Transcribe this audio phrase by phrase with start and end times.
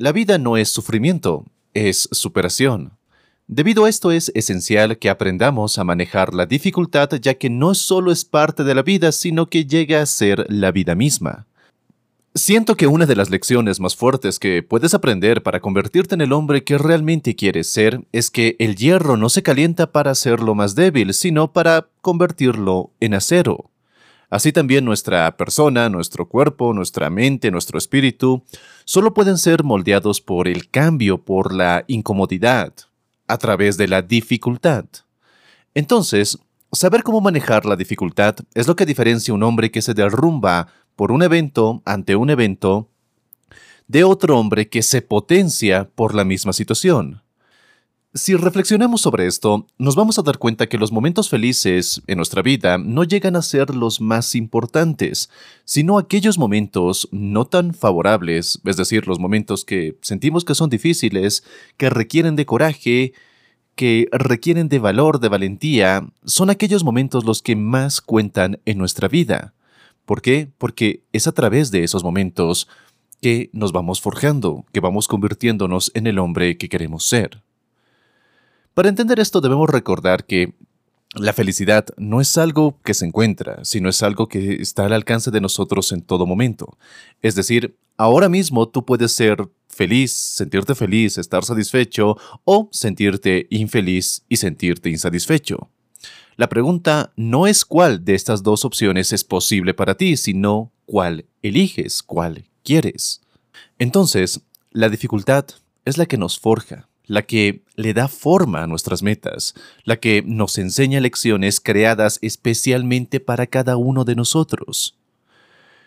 [0.00, 2.92] La vida no es sufrimiento, es superación.
[3.46, 8.10] Debido a esto es esencial que aprendamos a manejar la dificultad ya que no solo
[8.10, 11.46] es parte de la vida, sino que llega a ser la vida misma.
[12.34, 16.32] Siento que una de las lecciones más fuertes que puedes aprender para convertirte en el
[16.32, 20.74] hombre que realmente quieres ser es que el hierro no se calienta para hacerlo más
[20.74, 23.70] débil, sino para convertirlo en acero.
[24.30, 28.44] Así también nuestra persona, nuestro cuerpo, nuestra mente, nuestro espíritu,
[28.84, 32.72] solo pueden ser moldeados por el cambio, por la incomodidad,
[33.26, 34.84] a través de la dificultad.
[35.74, 36.38] Entonces,
[36.70, 41.10] saber cómo manejar la dificultad es lo que diferencia un hombre que se derrumba por
[41.10, 42.88] un evento ante un evento
[43.88, 47.22] de otro hombre que se potencia por la misma situación.
[48.12, 52.42] Si reflexionamos sobre esto, nos vamos a dar cuenta que los momentos felices en nuestra
[52.42, 55.30] vida no llegan a ser los más importantes,
[55.64, 61.44] sino aquellos momentos no tan favorables, es decir, los momentos que sentimos que son difíciles,
[61.76, 63.12] que requieren de coraje,
[63.76, 69.06] que requieren de valor, de valentía, son aquellos momentos los que más cuentan en nuestra
[69.06, 69.54] vida.
[70.04, 70.50] ¿Por qué?
[70.58, 72.66] Porque es a través de esos momentos
[73.22, 77.44] que nos vamos forjando, que vamos convirtiéndonos en el hombre que queremos ser.
[78.74, 80.54] Para entender esto debemos recordar que
[81.14, 85.32] la felicidad no es algo que se encuentra, sino es algo que está al alcance
[85.32, 86.78] de nosotros en todo momento.
[87.20, 94.24] Es decir, ahora mismo tú puedes ser feliz, sentirte feliz, estar satisfecho o sentirte infeliz
[94.28, 95.68] y sentirte insatisfecho.
[96.36, 101.26] La pregunta no es cuál de estas dos opciones es posible para ti, sino cuál
[101.42, 103.20] eliges, cuál quieres.
[103.78, 105.46] Entonces, la dificultad
[105.84, 110.22] es la que nos forja, la que le da forma a nuestras metas, la que
[110.24, 114.96] nos enseña lecciones creadas especialmente para cada uno de nosotros.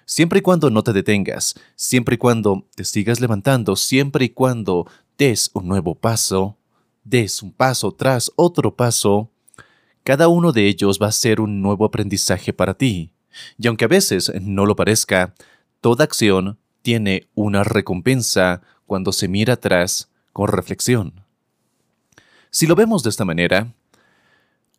[0.06, 4.86] Siempre y cuando no te detengas, siempre y cuando te sigas levantando, siempre y cuando
[5.18, 6.58] des un nuevo paso,
[7.06, 9.32] des un paso tras otro paso,
[10.04, 13.14] cada uno de ellos va a ser un nuevo aprendizaje para ti.
[13.58, 15.34] Y aunque a veces no lo parezca,
[15.80, 21.24] toda acción tiene una recompensa cuando se mira atrás con reflexión.
[22.50, 23.74] Si lo vemos de esta manera,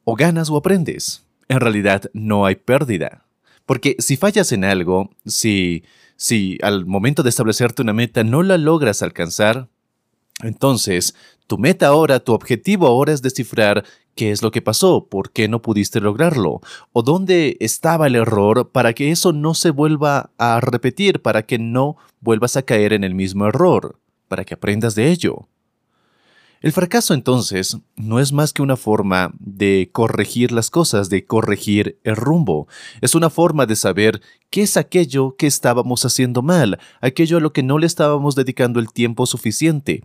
[0.05, 1.25] o ganas o aprendes.
[1.49, 3.25] En realidad no hay pérdida.
[3.67, 5.85] Porque si fallas en algo, si,
[6.17, 9.69] si al momento de establecerte una meta no la logras alcanzar,
[10.43, 11.15] entonces
[11.47, 13.85] tu meta ahora, tu objetivo ahora es descifrar
[14.15, 16.61] qué es lo que pasó, por qué no pudiste lograrlo,
[16.93, 21.59] o dónde estaba el error para que eso no se vuelva a repetir, para que
[21.59, 23.99] no vuelvas a caer en el mismo error
[24.29, 25.49] para que aprendas de ello.
[26.65, 31.99] El fracaso entonces no es más que una forma de corregir las cosas, de corregir
[32.05, 32.69] el rumbo.
[33.03, 37.53] Es una forma de saber qué es aquello que estábamos haciendo mal, aquello a lo
[37.53, 40.05] que no le estábamos dedicando el tiempo suficiente,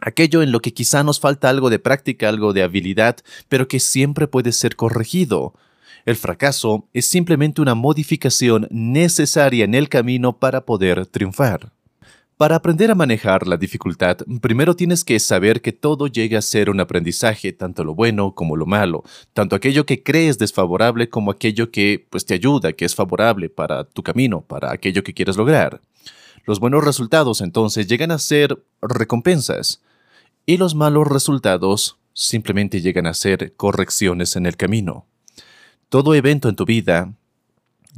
[0.00, 3.18] aquello en lo que quizá nos falta algo de práctica, algo de habilidad,
[3.50, 5.52] pero que siempre puede ser corregido.
[6.06, 11.72] El fracaso es simplemente una modificación necesaria en el camino para poder triunfar.
[12.40, 16.70] Para aprender a manejar la dificultad, primero tienes que saber que todo llega a ser
[16.70, 21.70] un aprendizaje, tanto lo bueno como lo malo, tanto aquello que crees desfavorable como aquello
[21.70, 25.82] que pues te ayuda, que es favorable para tu camino, para aquello que quieres lograr.
[26.46, 29.82] Los buenos resultados entonces llegan a ser recompensas
[30.46, 35.04] y los malos resultados simplemente llegan a ser correcciones en el camino.
[35.90, 37.12] Todo evento en tu vida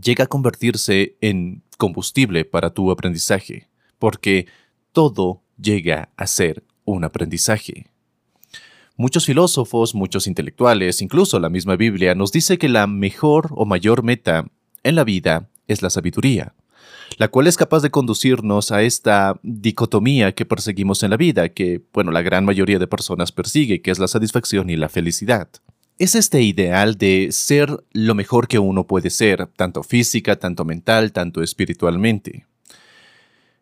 [0.03, 3.69] llega a convertirse en combustible para tu aprendizaje
[4.03, 4.49] porque
[4.91, 7.87] todo llega a ser un aprendizaje.
[8.97, 14.03] Muchos filósofos, muchos intelectuales, incluso la misma Biblia, nos dice que la mejor o mayor
[14.03, 14.51] meta
[14.83, 16.57] en la vida es la sabiduría,
[17.17, 21.81] la cual es capaz de conducirnos a esta dicotomía que perseguimos en la vida, que,
[21.93, 25.49] bueno, la gran mayoría de personas persigue, que es la satisfacción y la felicidad.
[25.97, 31.13] Es este ideal de ser lo mejor que uno puede ser, tanto física, tanto mental,
[31.13, 32.47] tanto espiritualmente.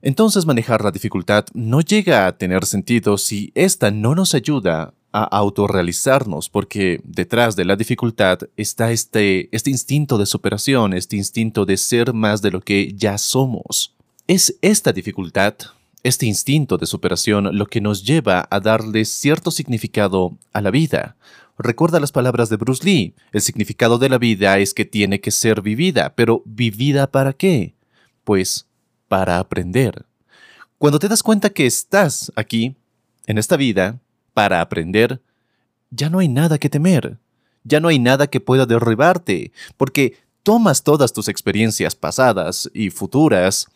[0.02, 5.24] Entonces manejar la dificultad no llega a tener sentido si ésta no nos ayuda a
[5.24, 11.76] autorrealizarnos, porque detrás de la dificultad está este, este instinto de superación, este instinto de
[11.76, 13.94] ser más de lo que ya somos.
[14.26, 15.54] Es esta dificultad,
[16.02, 21.16] este instinto de superación, lo que nos lleva a darle cierto significado a la vida.
[21.58, 25.30] Recuerda las palabras de Bruce Lee, el significado de la vida es que tiene que
[25.30, 27.74] ser vivida, pero ¿vivida para qué?
[28.24, 28.69] Pues
[29.10, 30.06] para aprender.
[30.78, 32.76] Cuando te das cuenta que estás aquí,
[33.26, 33.98] en esta vida,
[34.34, 35.20] para aprender,
[35.90, 37.18] ya no hay nada que temer,
[37.64, 43.66] ya no hay nada que pueda derribarte, porque tomas todas tus experiencias pasadas y futuras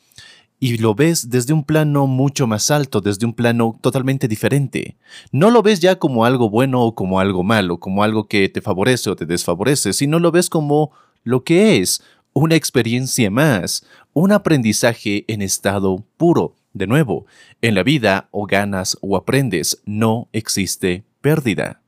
[0.61, 4.97] y lo ves desde un plano mucho más alto, desde un plano totalmente diferente.
[5.33, 8.63] No lo ves ya como algo bueno o como algo malo, como algo que te
[8.63, 10.93] favorece o te desfavorece, sino lo ves como
[11.25, 12.03] lo que es,
[12.35, 16.57] una experiencia más, un aprendizaje en estado puro.
[16.75, 17.25] De nuevo,
[17.63, 21.81] en la vida o ganas o aprendes, no existe pérdida.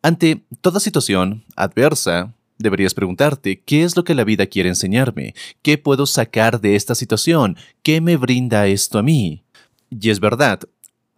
[0.00, 5.34] Ante toda situación adversa, deberías preguntarte, ¿qué es lo que la vida quiere enseñarme?
[5.62, 7.56] ¿Qué puedo sacar de esta situación?
[7.82, 9.42] ¿Qué me brinda esto a mí?
[9.90, 10.60] Y es verdad,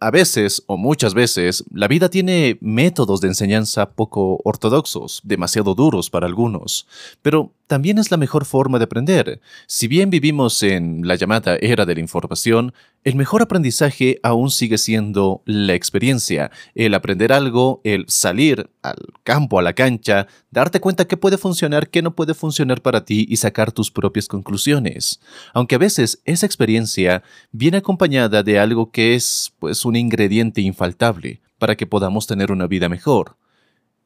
[0.01, 6.09] a veces, o muchas veces, la vida tiene métodos de enseñanza poco ortodoxos, demasiado duros
[6.09, 6.87] para algunos,
[7.21, 9.39] pero también es la mejor forma de aprender.
[9.65, 14.77] Si bien vivimos en la llamada era de la información, el mejor aprendizaje aún sigue
[14.77, 21.05] siendo la experiencia, el aprender algo, el salir al campo, a la cancha, darte cuenta
[21.05, 25.21] qué puede funcionar, qué no puede funcionar para ti y sacar tus propias conclusiones.
[25.53, 27.23] Aunque a veces esa experiencia
[27.53, 32.67] viene acompañada de algo que es pues un ingrediente infaltable para que podamos tener una
[32.67, 33.37] vida mejor,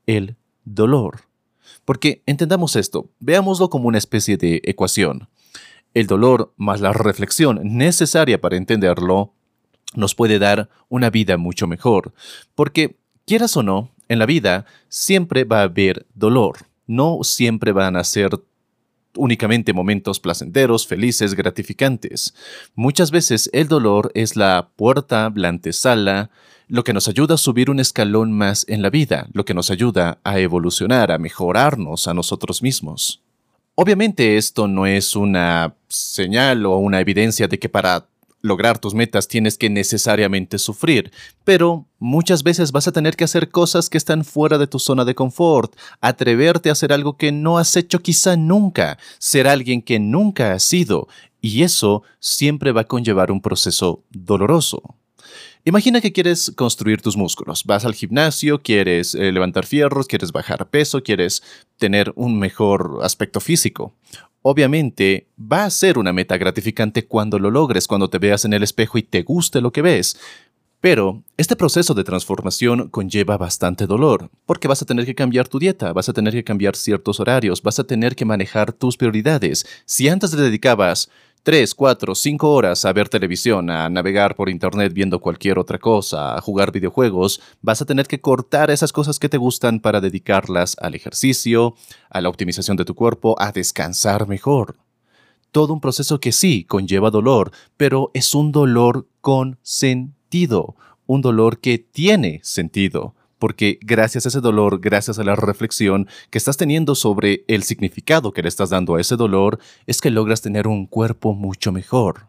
[0.05, 1.21] el dolor.
[1.85, 5.29] Porque entendamos esto, veámoslo como una especie de ecuación.
[5.93, 9.33] El dolor más la reflexión necesaria para entenderlo
[9.95, 12.13] nos puede dar una vida mucho mejor.
[12.53, 16.57] Porque, quieras o no, en la vida siempre va a haber dolor.
[16.85, 18.31] No siempre van a ser
[19.15, 22.33] únicamente momentos placenteros, felices, gratificantes.
[22.75, 26.29] Muchas veces el dolor es la puerta, la
[26.67, 29.69] lo que nos ayuda a subir un escalón más en la vida, lo que nos
[29.69, 33.21] ayuda a evolucionar, a mejorarnos a nosotros mismos.
[33.75, 38.07] Obviamente esto no es una señal o una evidencia de que para
[38.45, 41.11] lograr tus metas tienes que necesariamente sufrir,
[41.43, 45.03] pero muchas veces vas a tener que hacer cosas que están fuera de tu zona
[45.03, 49.99] de confort, atreverte a hacer algo que no has hecho quizá nunca, ser alguien que
[49.99, 51.07] nunca has sido,
[51.41, 54.81] y eso siempre va a conllevar un proceso doloroso.
[55.67, 57.63] Imagina que quieres construir tus músculos.
[57.63, 61.41] Vas al gimnasio, quieres eh, levantar fierros, quieres bajar peso, quieres
[61.77, 63.91] tener un mejor aspecto físico.
[64.47, 68.61] Obviamente, va a ser una meta gratificante cuando lo logres, cuando te veas en el
[68.61, 70.19] espejo y te guste lo que ves.
[70.79, 75.57] Pero este proceso de transformación conlleva bastante dolor, porque vas a tener que cambiar tu
[75.57, 79.65] dieta, vas a tener que cambiar ciertos horarios, vas a tener que manejar tus prioridades.
[79.85, 81.09] Si antes te dedicabas
[81.45, 86.35] 3, 4, 5 horas a ver televisión, a navegar por internet viendo cualquier otra cosa,
[86.35, 90.75] a jugar videojuegos, vas a tener que cortar esas cosas que te gustan para dedicarlas
[90.81, 91.75] al ejercicio,
[92.09, 94.77] a la optimización de tu cuerpo, a descansar mejor.
[95.51, 100.75] Todo un proceso que sí conlleva dolor, pero es un dolor con sentido,
[101.05, 106.37] un dolor que tiene sentido porque gracias a ese dolor, gracias a la reflexión que
[106.37, 110.41] estás teniendo sobre el significado que le estás dando a ese dolor, es que logras
[110.41, 112.27] tener un cuerpo mucho mejor.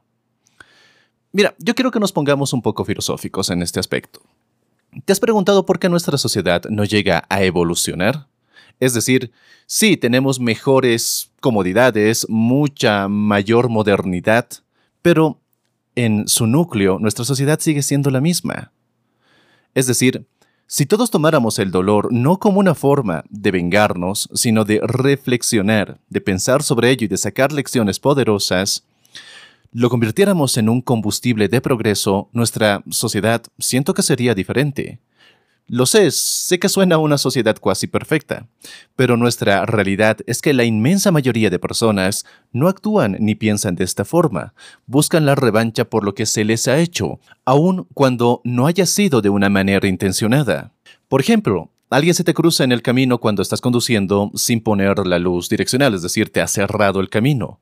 [1.32, 4.20] Mira, yo quiero que nos pongamos un poco filosóficos en este aspecto.
[5.04, 8.28] ¿Te has preguntado por qué nuestra sociedad no llega a evolucionar?
[8.80, 9.32] Es decir,
[9.66, 14.48] sí, tenemos mejores comodidades, mucha mayor modernidad,
[15.02, 15.40] pero
[15.94, 18.72] en su núcleo nuestra sociedad sigue siendo la misma.
[19.74, 20.26] Es decir,
[20.68, 26.20] si todos tomáramos el dolor no como una forma de vengarnos, sino de reflexionar, de
[26.20, 28.84] pensar sobre ello y de sacar lecciones poderosas,
[29.72, 34.98] lo convirtiéramos en un combustible de progreso, nuestra sociedad siento que sería diferente.
[35.68, 38.46] Lo sé, sé que suena a una sociedad cuasi perfecta,
[38.94, 43.82] pero nuestra realidad es que la inmensa mayoría de personas no actúan ni piensan de
[43.82, 44.54] esta forma,
[44.86, 49.22] buscan la revancha por lo que se les ha hecho, aun cuando no haya sido
[49.22, 50.72] de una manera intencionada.
[51.08, 55.18] Por ejemplo, alguien se te cruza en el camino cuando estás conduciendo sin poner la
[55.18, 57.58] luz direccional, es decir, te ha cerrado el camino.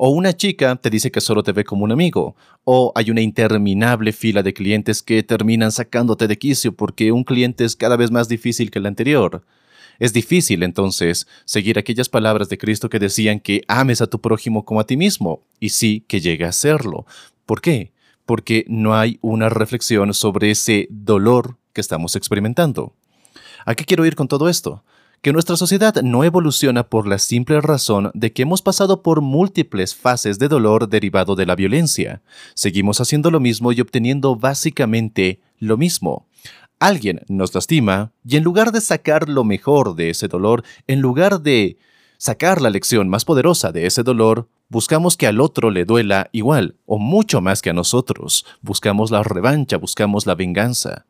[0.00, 2.36] O una chica te dice que solo te ve como un amigo.
[2.62, 7.64] O hay una interminable fila de clientes que terminan sacándote de quicio porque un cliente
[7.64, 9.44] es cada vez más difícil que el anterior.
[9.98, 14.64] Es difícil entonces seguir aquellas palabras de Cristo que decían que ames a tu prójimo
[14.64, 17.04] como a ti mismo, y sí que llega a serlo.
[17.44, 17.90] ¿Por qué?
[18.24, 22.94] Porque no hay una reflexión sobre ese dolor que estamos experimentando.
[23.66, 24.84] ¿A qué quiero ir con todo esto?
[25.20, 29.96] Que nuestra sociedad no evoluciona por la simple razón de que hemos pasado por múltiples
[29.96, 32.22] fases de dolor derivado de la violencia.
[32.54, 36.28] Seguimos haciendo lo mismo y obteniendo básicamente lo mismo.
[36.78, 41.40] Alguien nos lastima y en lugar de sacar lo mejor de ese dolor, en lugar
[41.40, 41.78] de
[42.16, 46.76] sacar la lección más poderosa de ese dolor, buscamos que al otro le duela igual
[46.86, 48.46] o mucho más que a nosotros.
[48.60, 51.06] Buscamos la revancha, buscamos la venganza.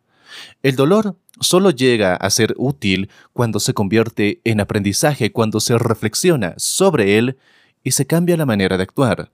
[0.63, 6.55] El dolor solo llega a ser útil cuando se convierte en aprendizaje, cuando se reflexiona
[6.57, 7.39] sobre él
[7.85, 9.31] y se cambia la manera de actuar.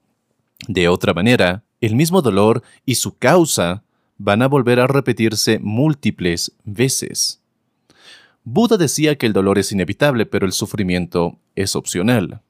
[0.68, 3.84] De otra manera, el mismo dolor y su causa
[4.18, 7.40] van a volver a repetirse múltiples veces.
[8.44, 12.42] Buda decía que el dolor es inevitable, pero el sufrimiento es opcional.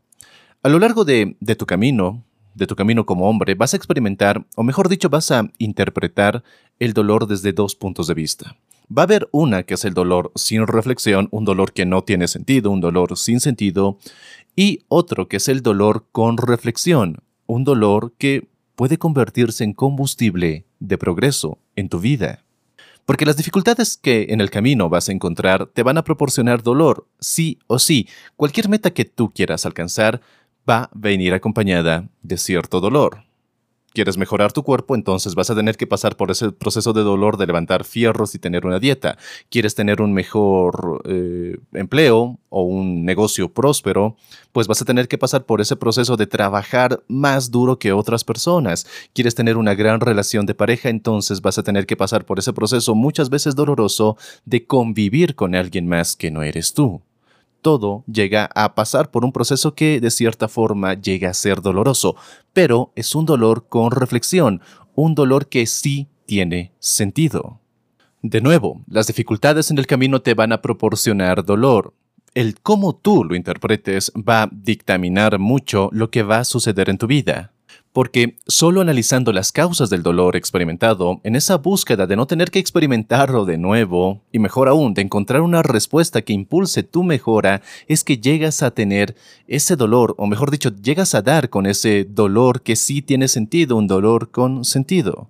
[0.62, 2.24] A lo largo de, tu camino,
[2.54, 6.42] de tu camino como hombre, vas a experimentar, o mejor dicho, vas a interpretar
[6.78, 8.56] el dolor desde dos puntos de vista.
[8.96, 12.28] Va a haber una que es el dolor sin reflexión, un dolor que no tiene
[12.28, 13.98] sentido, un dolor sin sentido,
[14.56, 20.66] y otro que es el dolor con reflexión, un dolor que puede convertirse en combustible
[20.80, 22.44] de progreso en tu vida.
[23.06, 27.06] Porque las dificultades que en el camino vas a encontrar te van a proporcionar dolor,
[27.20, 28.08] sí o sí.
[28.36, 30.20] Cualquier meta que tú quieras alcanzar
[30.68, 33.24] va a venir acompañada de cierto dolor
[33.94, 37.38] quieres mejorar tu cuerpo, entonces vas a tener que pasar por ese proceso de dolor
[37.38, 39.16] de levantar fierros y tener una dieta.
[39.48, 44.16] Quieres tener un mejor eh, empleo o un negocio próspero,
[44.52, 48.24] pues vas a tener que pasar por ese proceso de trabajar más duro que otras
[48.24, 48.86] personas.
[49.12, 52.52] Quieres tener una gran relación de pareja, entonces vas a tener que pasar por ese
[52.52, 57.00] proceso muchas veces doloroso de convivir con alguien más que no eres tú
[57.64, 62.14] todo llega a pasar por un proceso que de cierta forma llega a ser doloroso,
[62.52, 64.60] pero es un dolor con reflexión,
[64.94, 67.60] un dolor que sí tiene sentido.
[68.20, 71.94] De nuevo, las dificultades en el camino te van a proporcionar dolor.
[72.34, 76.98] El cómo tú lo interpretes va a dictaminar mucho lo que va a suceder en
[76.98, 77.53] tu vida
[77.94, 82.58] porque solo analizando las causas del dolor experimentado, en esa búsqueda de no tener que
[82.58, 88.02] experimentarlo de nuevo, y mejor aún, de encontrar una respuesta que impulse tu mejora, es
[88.02, 89.14] que llegas a tener
[89.46, 93.76] ese dolor, o mejor dicho, llegas a dar con ese dolor que sí tiene sentido,
[93.76, 95.28] un dolor con sentido.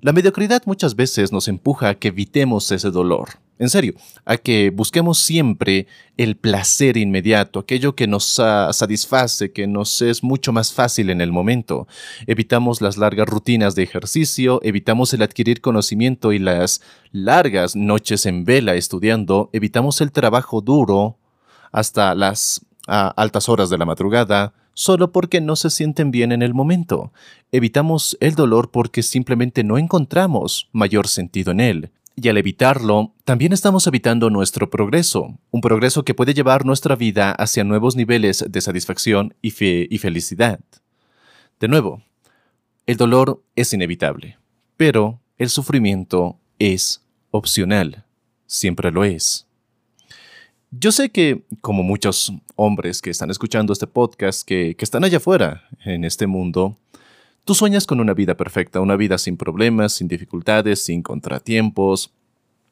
[0.00, 3.30] La mediocridad muchas veces nos empuja a que evitemos ese dolor.
[3.60, 3.92] En serio,
[4.24, 5.86] a que busquemos siempre
[6.16, 11.30] el placer inmediato, aquello que nos satisface, que nos es mucho más fácil en el
[11.30, 11.86] momento.
[12.26, 16.80] Evitamos las largas rutinas de ejercicio, evitamos el adquirir conocimiento y las
[17.12, 21.18] largas noches en vela estudiando, evitamos el trabajo duro
[21.70, 26.54] hasta las altas horas de la madrugada, solo porque no se sienten bien en el
[26.54, 27.12] momento.
[27.52, 31.90] Evitamos el dolor porque simplemente no encontramos mayor sentido en él.
[32.16, 37.32] Y al evitarlo, también estamos evitando nuestro progreso, un progreso que puede llevar nuestra vida
[37.32, 40.60] hacia nuevos niveles de satisfacción y, fe y felicidad.
[41.60, 42.02] De nuevo,
[42.86, 44.38] el dolor es inevitable,
[44.76, 48.04] pero el sufrimiento es opcional,
[48.46, 49.46] siempre lo es.
[50.72, 55.16] Yo sé que, como muchos hombres que están escuchando este podcast, que, que, están allá
[55.16, 56.78] afuera en este mundo,
[57.50, 62.12] tú sueñas con una vida perfecta, una vida sin problemas, sin dificultades, sin contratiempos,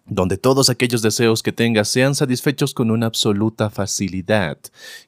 [0.06, 4.56] donde todos aquellos deseos que tengas sean satisfechos con una absoluta facilidad.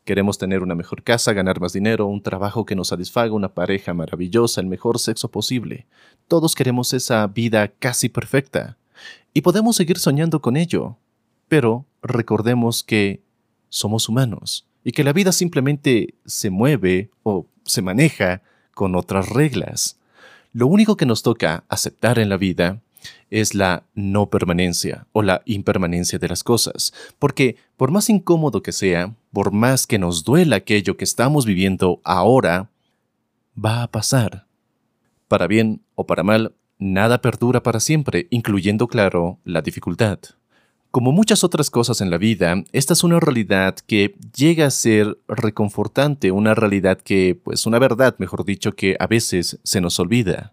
[0.05, 3.95] Queremos tener una mejor casa, ganar más dinero, un trabajo que nos satisfaga, una pareja
[3.95, 5.87] maravillosa, el mejor sexo posible.
[6.27, 8.77] Todos queremos esa vida casi perfecta.
[9.33, 10.97] Y podemos seguir soñando con ello,
[11.47, 13.23] pero recordemos que
[13.69, 18.43] somos humanos y que la vida simplemente se mueve o se maneja
[18.75, 19.99] con otras reglas.
[20.53, 22.81] Lo único que nos toca aceptar en la vida
[23.31, 28.73] es la no permanencia o la impermanencia de las cosas, porque por más incómodo que
[28.73, 32.69] sea, por más que nos duela aquello que estamos viviendo ahora,
[33.57, 34.47] va a pasar.
[35.29, 40.19] Para bien o para mal, nada perdura para siempre, incluyendo, claro, la dificultad.
[40.91, 45.19] Como muchas otras cosas en la vida, esta es una realidad que llega a ser
[45.29, 50.53] reconfortante, una realidad que, pues una verdad, mejor dicho, que a veces se nos olvida.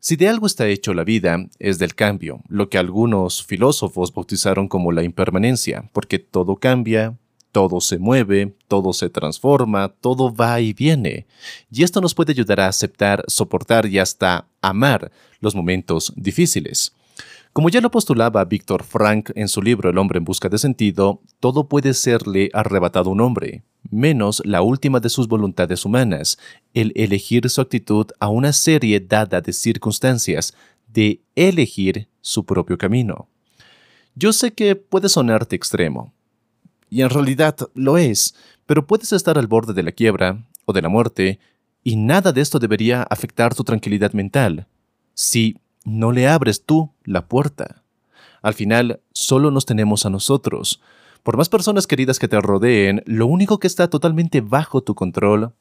[0.00, 4.66] Si de algo está hecho la vida, es del cambio, lo que algunos filósofos bautizaron
[4.66, 7.16] como la impermanencia, porque todo cambia,
[7.52, 11.28] todo se mueve, todo se transforma, todo va y viene.
[11.70, 16.94] Y esto nos puede ayudar a aceptar, soportar y hasta amar los momentos difíciles.
[17.52, 21.20] Como ya lo postulaba Víctor Frank en su libro El hombre en busca de sentido,
[21.40, 26.38] todo puede serle arrebatado a un hombre, menos la última de sus voluntades humanas,
[26.74, 30.54] el elegir su actitud a una serie dada de circunstancias,
[30.86, 33.28] de elegir su propio camino.
[34.14, 36.14] Yo sé que puede sonarte extremo,
[36.88, 40.82] y en realidad lo es, pero puedes estar al borde de la quiebra o de
[40.82, 41.40] la muerte,
[41.82, 44.68] y nada de esto debería afectar tu tranquilidad mental
[45.14, 47.82] si no le abres tú la puerta.
[48.42, 50.80] Al final, solo nos tenemos a nosotros.
[51.22, 55.52] Por más personas queridas que te rodeen, lo único que está totalmente bajo tu control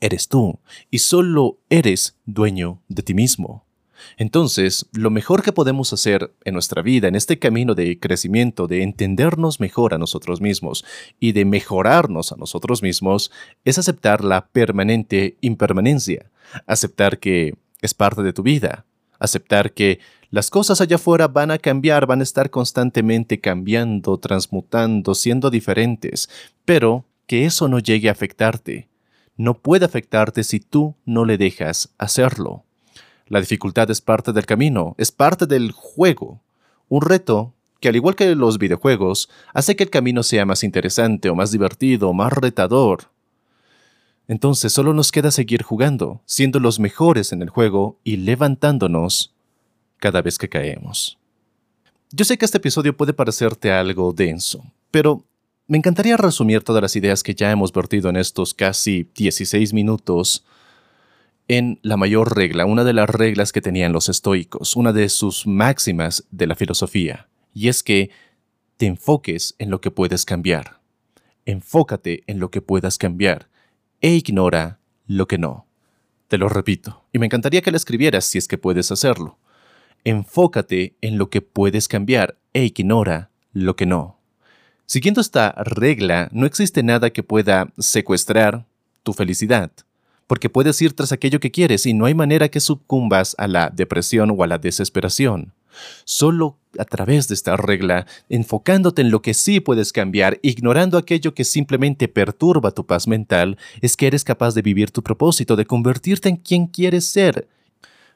[0.00, 0.58] eres tú,
[0.90, 3.64] y solo eres dueño de ti mismo.
[4.16, 8.82] Entonces, lo mejor que podemos hacer en nuestra vida, en este camino de crecimiento, de
[8.82, 10.84] entendernos mejor a nosotros mismos
[11.20, 13.30] y de mejorarnos a nosotros mismos,
[13.64, 16.30] es aceptar la permanente impermanencia,
[16.66, 18.84] aceptar que es parte de tu vida,
[19.22, 20.00] aceptar que
[20.30, 26.30] las cosas allá afuera van a cambiar, van a estar constantemente cambiando, transmutando, siendo diferentes,
[26.64, 28.88] pero que eso no llegue a afectarte.
[29.36, 32.64] No puede afectarte si tú no le dejas hacerlo.
[33.26, 36.40] La dificultad es parte del camino, es parte del juego.
[36.88, 41.28] Un reto que, al igual que los videojuegos, hace que el camino sea más interesante
[41.28, 43.11] o más divertido o más retador.
[44.28, 49.34] Entonces solo nos queda seguir jugando, siendo los mejores en el juego y levantándonos
[49.98, 51.18] cada vez que caemos.
[52.10, 55.24] Yo sé que este episodio puede parecerte algo denso, pero
[55.66, 60.44] me encantaría resumir todas las ideas que ya hemos vertido en estos casi 16 minutos
[61.48, 65.46] en la mayor regla, una de las reglas que tenían los estoicos, una de sus
[65.46, 68.10] máximas de la filosofía, y es que
[68.76, 70.80] te enfoques en lo que puedes cambiar.
[71.46, 73.48] Enfócate en lo que puedas cambiar
[74.02, 75.66] e ignora lo que no.
[76.28, 79.38] Te lo repito, y me encantaría que la escribieras si es que puedes hacerlo.
[80.04, 84.18] Enfócate en lo que puedes cambiar e ignora lo que no.
[84.84, 88.66] Siguiendo esta regla, no existe nada que pueda secuestrar
[89.02, 89.72] tu felicidad
[90.32, 93.68] porque puedes ir tras aquello que quieres y no hay manera que sucumbas a la
[93.68, 95.52] depresión o a la desesperación.
[96.04, 101.34] Solo a través de esta regla, enfocándote en lo que sí puedes cambiar, ignorando aquello
[101.34, 105.66] que simplemente perturba tu paz mental, es que eres capaz de vivir tu propósito, de
[105.66, 107.48] convertirte en quien quieres ser.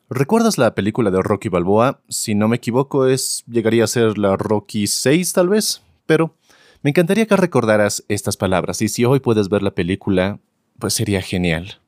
[0.09, 2.01] ¿Recuerdas la película de Rocky Balboa?
[2.09, 6.37] Si no me equivoco, es llegaría a ser la Rocky 6 tal vez, pero
[6.83, 10.39] me encantaría que recordaras estas palabras y si hoy puedes ver la película,
[10.79, 11.81] pues sería genial.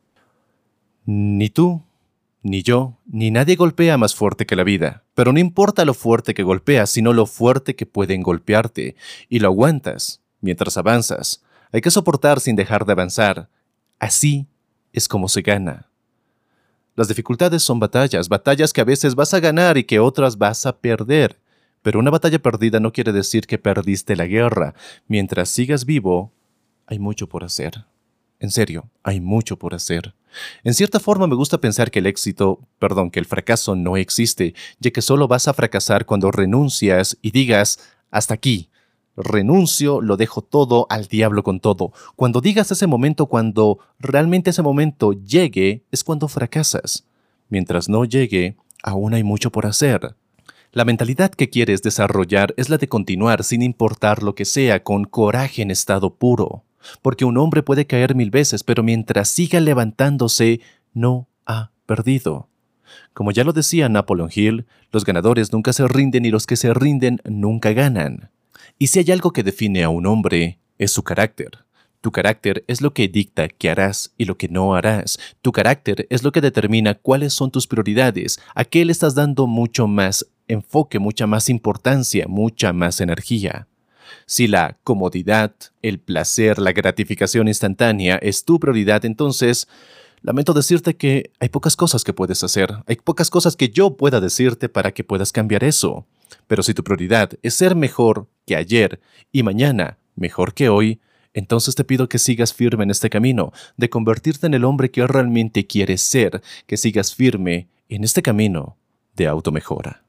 [1.06, 1.82] Ni tú,
[2.42, 6.34] ni yo, ni nadie golpea más fuerte que la vida, pero no importa lo fuerte
[6.34, 8.96] que golpeas, sino lo fuerte que pueden golpearte,
[9.28, 11.42] y lo aguantas mientras avanzas.
[11.72, 13.48] Hay que soportar sin dejar de avanzar.
[13.98, 14.46] Así
[14.92, 15.88] es como se gana.
[16.94, 20.66] Las dificultades son batallas, batallas que a veces vas a ganar y que otras vas
[20.66, 21.38] a perder.
[21.82, 24.74] Pero una batalla perdida no quiere decir que perdiste la guerra.
[25.06, 26.32] Mientras sigas vivo,
[26.86, 27.84] hay mucho por hacer.
[28.40, 30.14] En serio, hay mucho por hacer.
[30.64, 34.54] En cierta forma me gusta pensar que el éxito, perdón, que el fracaso no existe,
[34.80, 37.78] ya que solo vas a fracasar cuando renuncias y digas,
[38.10, 38.70] hasta aquí,
[39.16, 41.92] renuncio, lo dejo todo al diablo con todo.
[42.16, 47.04] Cuando digas ese momento, cuando realmente ese momento llegue, es cuando fracasas.
[47.48, 50.14] Mientras no llegue, aún hay mucho por hacer.
[50.72, 55.04] La mentalidad que quieres desarrollar es la de continuar sin importar lo que sea, con
[55.04, 56.64] coraje en estado puro
[57.02, 60.60] porque un hombre puede caer mil veces, pero mientras siga levantándose,
[60.92, 62.48] no ha perdido.
[63.12, 66.72] Como ya lo decía Napoleon Hill, los ganadores nunca se rinden y los que se
[66.72, 68.30] rinden nunca ganan.
[68.78, 71.64] Y si hay algo que define a un hombre, es su carácter.
[72.00, 75.18] Tu carácter es lo que dicta qué harás y lo que no harás.
[75.42, 79.48] Tu carácter es lo que determina cuáles son tus prioridades, a qué le estás dando
[79.48, 83.66] mucho más enfoque, mucha más importancia, mucha más energía.
[84.26, 89.68] Si la comodidad, el placer, la gratificación instantánea es tu prioridad, entonces
[90.22, 94.20] lamento decirte que hay pocas cosas que puedes hacer, hay pocas cosas que yo pueda
[94.20, 96.06] decirte para que puedas cambiar eso.
[96.46, 99.00] Pero si tu prioridad es ser mejor que ayer
[99.32, 101.00] y mañana mejor que hoy,
[101.34, 105.06] entonces te pido que sigas firme en este camino, de convertirte en el hombre que
[105.06, 108.76] realmente quieres ser, que sigas firme en este camino
[109.14, 110.04] de automejora.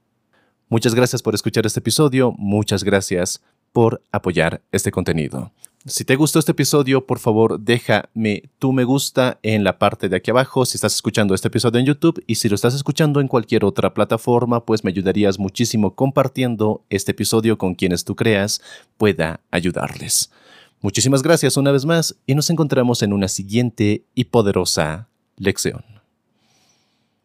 [0.70, 3.42] Muchas gracias por escuchar este episodio, muchas gracias
[3.80, 5.54] por apoyar este contenido.
[5.86, 10.18] Si te gustó este episodio, por favor déjame tu me gusta en la parte de
[10.18, 13.30] aquí abajo si estás escuchando este episodio en YouTube y si lo estás escuchando en
[13.30, 18.62] cualquier otra plataforma, pues me ayudarías muchísimo compartiendo este episodio con quienes tú creas
[18.98, 20.30] pueda ayudarles.
[20.82, 25.99] Muchísimas gracias una vez más y nos encontramos en una siguiente y poderosa lección.